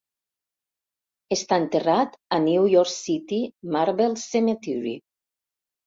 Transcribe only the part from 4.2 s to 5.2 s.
Cemetery.